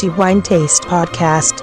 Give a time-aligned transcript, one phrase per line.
[0.00, 1.62] The Wine Taste Podcast.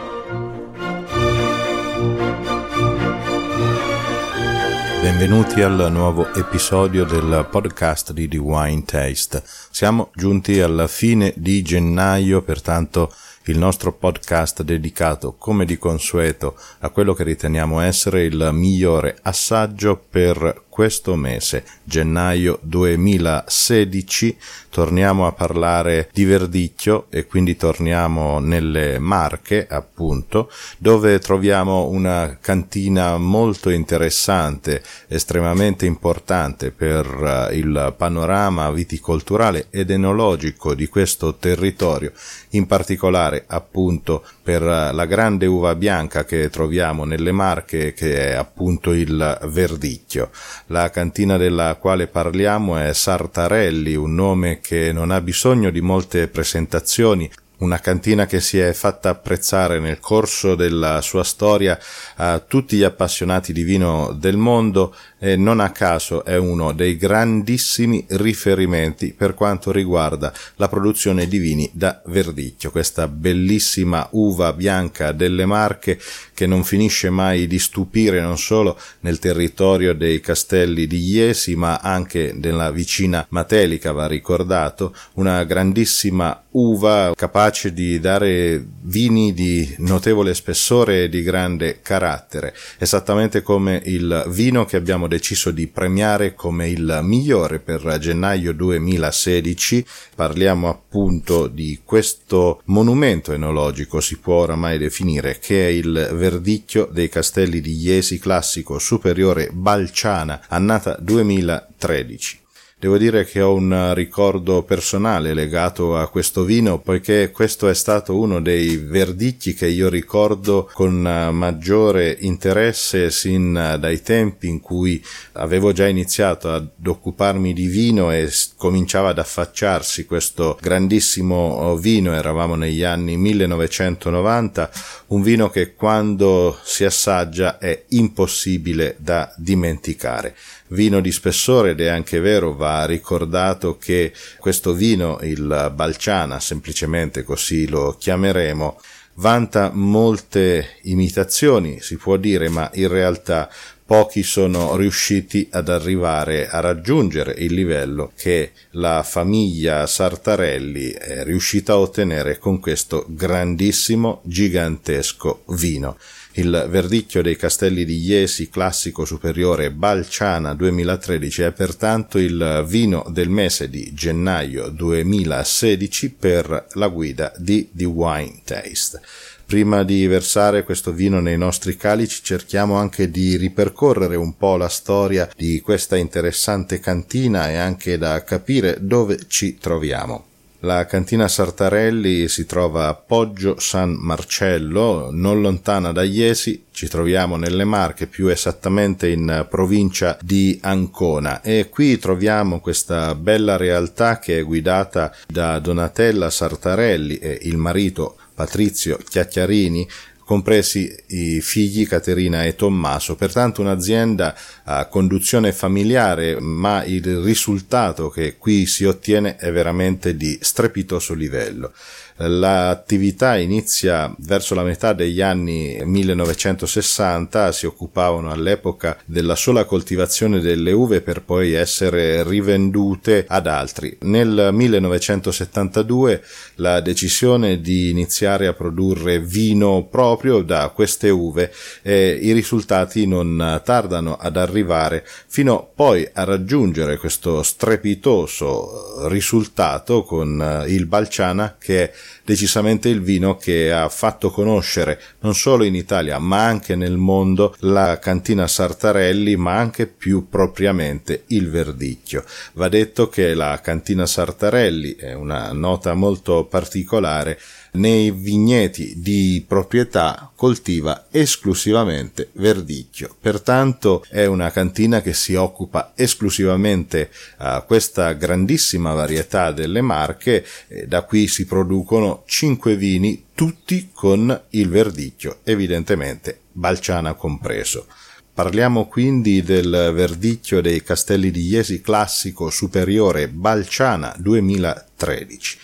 [5.02, 9.42] Benvenuti al nuovo episodio del podcast di The Wine Taste.
[9.72, 13.12] Siamo giunti alla fine di gennaio, pertanto
[13.46, 20.00] il nostro podcast dedicato come di consueto a quello che riteniamo essere il migliore assaggio
[20.10, 24.38] per questo mese, gennaio 2016,
[24.78, 33.18] torniamo a parlare di Verdicchio e quindi torniamo nelle Marche, appunto, dove troviamo una cantina
[33.18, 42.12] molto interessante, estremamente importante per eh, il panorama viticolturale ed enologico di questo territorio,
[42.50, 48.34] in particolare appunto per eh, la grande uva bianca che troviamo nelle Marche che è
[48.34, 50.30] appunto il Verdicchio.
[50.68, 56.28] La cantina della quale parliamo è Sartarelli, un nome che non ha bisogno di molte
[56.28, 61.80] presentazioni, una cantina che si è fatta apprezzare nel corso della sua storia
[62.18, 66.98] a tutti gli appassionati di vino del mondo e non a caso è uno dei
[66.98, 75.12] grandissimi riferimenti per quanto riguarda la produzione di vini da verdicchio, questa bellissima uva bianca
[75.12, 76.00] delle Marche
[76.34, 81.78] che non finisce mai di stupire non solo nel territorio dei castelli di Iesi ma
[81.78, 90.34] anche nella vicina Matelica va ricordato, una grandissima uva capace di dare vini di notevole
[90.34, 96.70] spessore e di grande carattere, esattamente come il vino che abbiamo deciso di premiare come
[96.70, 99.86] il migliore per gennaio 2016.
[100.16, 107.10] Parliamo appunto di questo monumento enologico, si può oramai definire, che è il verdicchio dei
[107.10, 112.46] castelli di Iesi classico superiore Balciana, annata 2013.
[112.80, 118.16] Devo dire che ho un ricordo personale legato a questo vino, poiché questo è stato
[118.16, 125.72] uno dei verdicchi che io ricordo con maggiore interesse sin dai tempi in cui avevo
[125.72, 132.84] già iniziato ad occuparmi di vino e cominciava ad affacciarsi questo grandissimo vino, eravamo negli
[132.84, 134.70] anni 1990,
[135.08, 140.36] un vino che quando si assaggia è impossibile da dimenticare.
[140.72, 147.24] Vino di spessore ed è anche vero, va ricordato che questo vino, il Balciana, semplicemente
[147.24, 148.80] così lo chiameremo,
[149.16, 153.50] vanta molte imitazioni, si può dire, ma in realtà
[153.88, 161.72] pochi sono riusciti ad arrivare a raggiungere il livello che la famiglia Sartarelli è riuscita
[161.72, 165.98] a ottenere con questo grandissimo, gigantesco vino
[166.38, 173.30] il verdicchio dei castelli di Iesi classico superiore Balciana 2013 è pertanto il vino del
[173.30, 179.02] mese di gennaio 2016 per la guida di The Wine Taste.
[179.48, 184.68] Prima di versare questo vino nei nostri calici cerchiamo anche di ripercorrere un po' la
[184.68, 190.26] storia di questa interessante cantina e anche da capire dove ci troviamo.
[190.62, 197.38] La cantina Sartarelli si trova a Poggio San Marcello, non lontana da Iesi, ci troviamo
[197.38, 204.40] nelle Marche, più esattamente in provincia di Ancona e qui troviamo questa bella realtà che
[204.40, 209.90] è guidata da Donatella Sartarelli e il marito Patrizio Chiacchiarini,
[210.24, 218.38] compresi i figli Caterina e Tommaso, pertanto un'azienda a conduzione familiare, ma il risultato che
[218.38, 221.74] qui si ottiene è veramente di strepitoso livello.
[222.20, 230.72] L'attività inizia verso la metà degli anni 1960, si occupavano all'epoca della sola coltivazione delle
[230.72, 233.98] uve per poi essere rivendute ad altri.
[234.02, 236.24] Nel 1972
[236.56, 241.54] la decisione di iniziare a produrre vino proprio da queste uve
[241.84, 250.66] e i risultati non tardano ad arrivare fino poi a raggiungere questo strepitoso risultato con
[250.68, 251.94] il Balciana che è
[252.24, 257.56] decisamente il vino che ha fatto conoscere non solo in Italia ma anche nel mondo
[257.60, 262.24] la cantina Sartarelli ma anche più propriamente il verdicchio.
[262.54, 267.40] Va detto che la cantina Sartarelli è una nota molto particolare
[267.78, 273.16] nei vigneti di proprietà coltiva esclusivamente verdicchio.
[273.20, 280.46] Pertanto è una cantina che si occupa esclusivamente a questa grandissima varietà delle marche,
[280.88, 287.86] da qui si producono cinque vini tutti con il verdicchio, evidentemente Balciana compreso.
[288.34, 295.58] Parliamo quindi del verdicchio dei Castelli di Iesi classico superiore Balciana 2013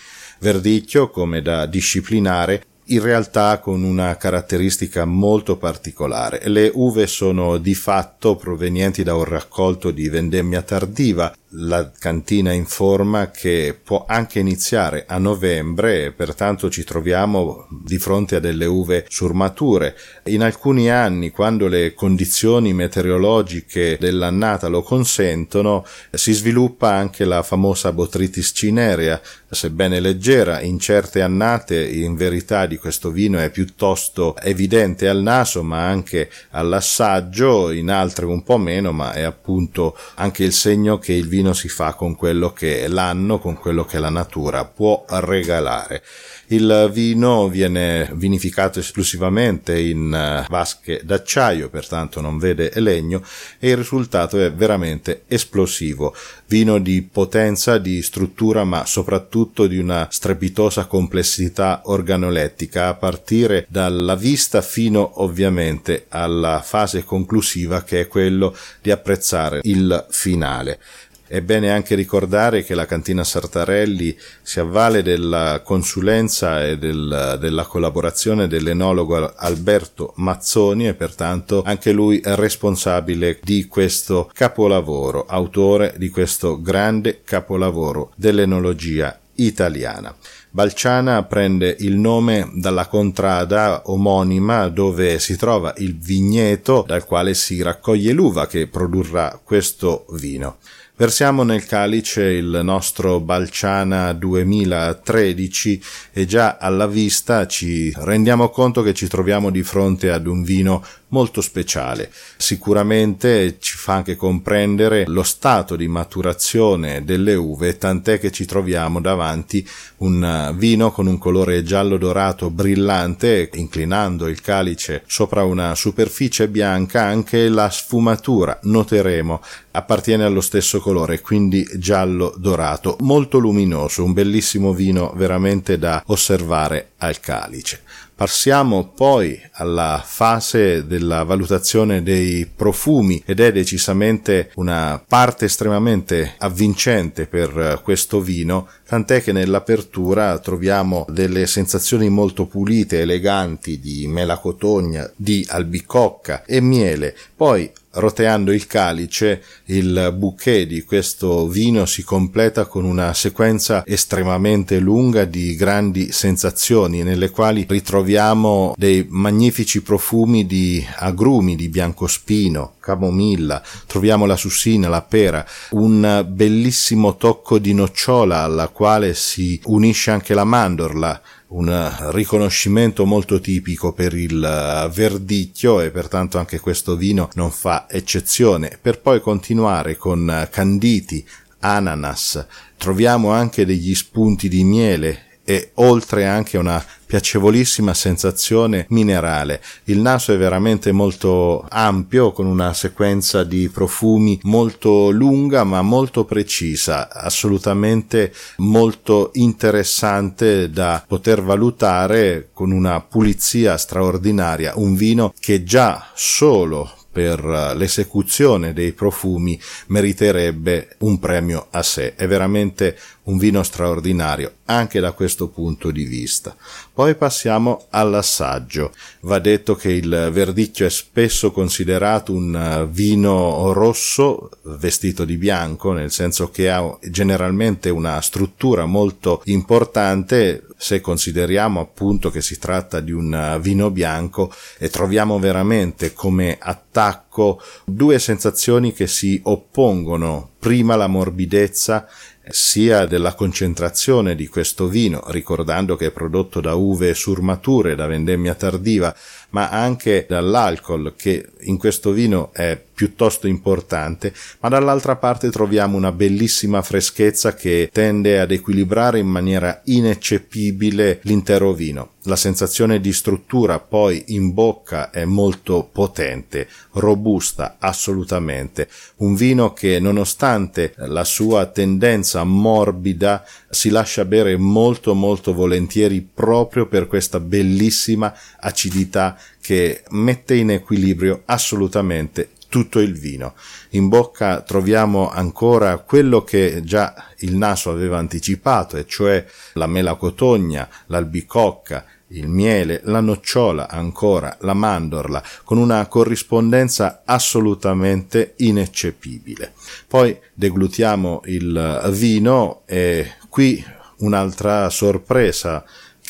[0.44, 6.46] verdicchio come da disciplinare in realtà con una caratteristica molto particolare.
[6.48, 13.30] Le uve sono di fatto provenienti da un raccolto di vendemmia tardiva la cantina informa
[13.30, 19.96] che può anche iniziare a novembre pertanto ci troviamo di fronte a delle uve surmature.
[20.24, 27.92] In alcuni anni, quando le condizioni meteorologiche dell'annata lo consentono, si sviluppa anche la famosa
[27.92, 35.08] botritis cinerea, sebbene leggera, in certe annate in verità di questo vino è piuttosto evidente
[35.08, 40.52] al naso ma anche all'assaggio, in altre un po' meno, ma è appunto anche il
[40.52, 44.08] segno che il vino vino si fa con quello che l'anno, con quello che la
[44.08, 46.02] natura può regalare.
[46.48, 53.22] Il vino viene vinificato esclusivamente in eh, vasche d'acciaio, pertanto non vede legno
[53.58, 56.14] e il risultato è veramente esplosivo.
[56.46, 64.14] Vino di potenza, di struttura, ma soprattutto di una strepitosa complessità organolettica, a partire dalla
[64.14, 70.78] vista fino ovviamente alla fase conclusiva che è quello di apprezzare il finale.
[71.26, 77.64] È bene anche ricordare che la cantina Sartarelli si avvale della consulenza e del, della
[77.64, 86.10] collaborazione dell'enologo Alberto Mazzoni e pertanto anche lui è responsabile di questo capolavoro, autore di
[86.10, 90.14] questo grande capolavoro dell'enologia italiana.
[90.50, 97.60] Balciana prende il nome dalla contrada omonima dove si trova il vigneto dal quale si
[97.62, 100.58] raccoglie l'uva che produrrà questo vino.
[100.96, 105.82] Versiamo nel calice il nostro Balciana 2013
[106.12, 110.84] e già alla vista ci rendiamo conto che ci troviamo di fronte ad un vino
[111.08, 112.12] molto speciale.
[112.36, 119.00] Sicuramente ci fa anche comprendere lo stato di maturazione delle uve, tant'è che ci troviamo
[119.00, 119.66] davanti
[119.98, 127.02] un vino con un colore giallo dorato brillante, inclinando il calice sopra una superficie bianca,
[127.02, 129.40] anche la sfumatura, noteremo,
[129.76, 136.92] appartiene allo stesso colore, quindi giallo dorato, molto luminoso, un bellissimo vino veramente da osservare
[136.98, 137.82] al calice.
[138.16, 147.26] Passiamo poi alla fase della valutazione dei profumi ed è decisamente una parte estremamente avvincente
[147.26, 155.44] per questo vino, tant'è che nell'apertura troviamo delle sensazioni molto pulite, eleganti di melacotogna, di
[155.48, 157.16] albicocca e miele.
[157.34, 164.78] Poi roteando il calice, il bouquet di questo vino si completa con una sequenza estremamente
[164.78, 173.62] lunga di grandi sensazioni nelle quali ritroviamo dei magnifici profumi di agrumi, di biancospino, camomilla,
[173.86, 180.34] troviamo la sussina, la pera, un bellissimo tocco di nocciola alla quale si unisce anche
[180.34, 187.50] la mandorla, un riconoscimento molto tipico per il verdicchio e pertanto anche questo vino non
[187.50, 188.78] fa eccezione.
[188.80, 191.26] Per poi continuare con canditi
[191.60, 192.44] ananas
[192.76, 196.84] troviamo anche degli spunti di miele e oltre anche una
[197.14, 199.62] piacevolissima sensazione minerale.
[199.84, 206.24] Il naso è veramente molto ampio con una sequenza di profumi molto lunga ma molto
[206.24, 216.10] precisa, assolutamente molto interessante da poter valutare con una pulizia straordinaria, un vino che già
[216.14, 217.44] solo per
[217.76, 222.16] l'esecuzione dei profumi meriterebbe un premio a sé.
[222.16, 226.56] È veramente un vino straordinario anche da questo punto di vista.
[226.92, 228.92] Poi passiamo all'assaggio.
[229.20, 236.10] Va detto che il verdicchio è spesso considerato un vino rosso vestito di bianco, nel
[236.10, 243.12] senso che ha generalmente una struttura molto importante se consideriamo appunto che si tratta di
[243.12, 251.06] un vino bianco e troviamo veramente come attacco due sensazioni che si oppongono prima la
[251.06, 252.06] morbidezza
[252.48, 258.54] sia della concentrazione di questo vino, ricordando che è prodotto da uve surmature, da vendemmia
[258.54, 259.14] tardiva,
[259.54, 266.12] ma anche dall'alcol che in questo vino è piuttosto importante, ma dall'altra parte troviamo una
[266.12, 272.10] bellissima freschezza che tende ad equilibrare in maniera ineccepibile l'intero vino.
[272.26, 278.88] La sensazione di struttura poi in bocca è molto potente, robusta assolutamente.
[279.16, 286.86] Un vino che nonostante la sua tendenza morbida si lascia bere molto molto volentieri proprio
[286.86, 293.54] per questa bellissima acidità che mette in equilibrio assolutamente tutto il vino.
[293.90, 300.16] In bocca troviamo ancora quello che già il naso aveva anticipato, e cioè la mela
[300.16, 309.72] cotogna, l'albicocca, il miele, la nocciola, ancora la mandorla, con una corrispondenza assolutamente ineccepibile.
[310.08, 313.84] Poi deglutiamo il vino e qui
[314.16, 315.84] un'altra sorpresa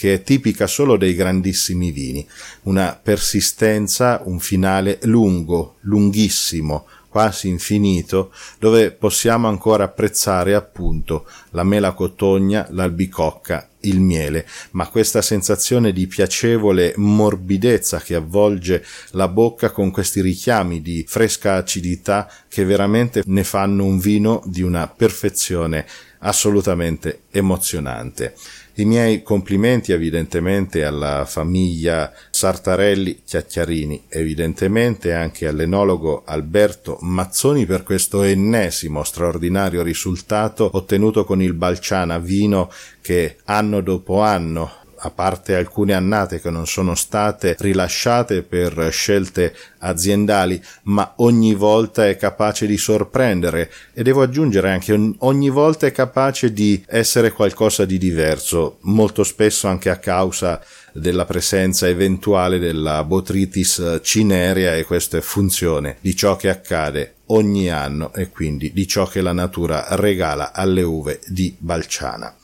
[0.04, 2.28] che è tipica solo dei grandissimi vini,
[2.64, 11.92] una persistenza, un finale lungo, lunghissimo, quasi infinito, dove possiamo ancora apprezzare appunto la mela
[11.92, 19.90] cotogna, l'albicocca, il miele, ma questa sensazione di piacevole morbidezza che avvolge la bocca con
[19.90, 25.86] questi richiami di fresca acidità che veramente ne fanno un vino di una perfezione
[26.18, 28.34] assolutamente emozionante.
[28.76, 38.22] I miei complimenti evidentemente alla famiglia Sartarelli Chiacchiarini, evidentemente anche all'enologo Alberto Mazzoni per questo
[38.22, 42.68] ennesimo straordinario risultato ottenuto con il Balciana vino
[43.00, 49.54] che anno dopo anno a parte alcune annate che non sono state rilasciate per scelte
[49.80, 55.92] aziendali, ma ogni volta è capace di sorprendere e devo aggiungere anche ogni volta è
[55.92, 60.58] capace di essere qualcosa di diverso, molto spesso anche a causa
[60.92, 67.68] della presenza eventuale della botritis cinerea e questa è funzione di ciò che accade ogni
[67.68, 72.34] anno e quindi di ciò che la natura regala alle uve di Balciana.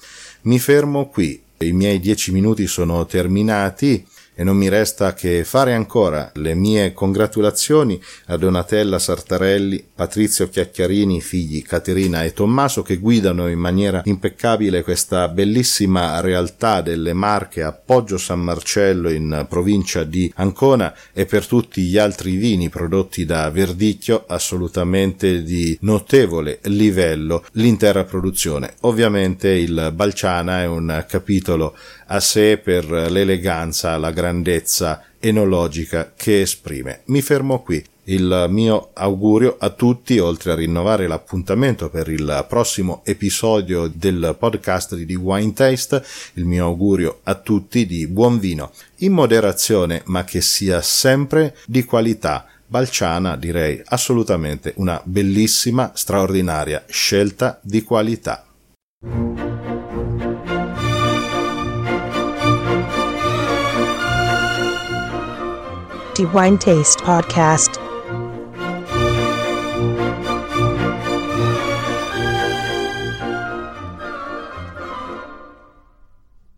[0.43, 4.03] Mi fermo qui i miei dieci minuti sono terminati
[4.41, 11.21] e non mi resta che fare ancora le mie congratulazioni a Donatella Sartarelli, Patrizio Chiacchiarini,
[11.21, 17.73] figli Caterina e Tommaso che guidano in maniera impeccabile questa bellissima realtà delle Marche a
[17.73, 23.51] Poggio San Marcello in provincia di Ancona e per tutti gli altri vini prodotti da
[23.51, 28.73] Verdicchio assolutamente di notevole livello l'intera produzione.
[28.81, 31.77] Ovviamente il Balciana è un capitolo
[32.13, 37.03] a sé per l'eleganza, la grandezza enologica che esprime.
[37.07, 37.85] Mi fermo qui.
[38.05, 44.97] Il mio augurio a tutti, oltre a rinnovare l'appuntamento per il prossimo episodio del podcast
[44.97, 46.03] di Wine Taste,
[46.35, 51.85] il mio augurio a tutti di buon vino, in moderazione, ma che sia sempre di
[51.85, 52.47] qualità.
[52.67, 58.45] Balciana direi assolutamente una bellissima, straordinaria scelta di qualità.
[66.27, 67.90] Wine Taste Podcast.